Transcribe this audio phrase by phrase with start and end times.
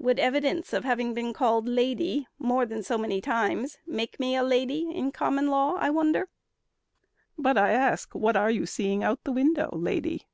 [0.00, 4.42] Would evidence of having been called lady More than so many times make me a
[4.42, 6.28] lady In common law, I wonder."
[7.38, 10.26] "But I ask, What are you seeing out the window, lady?"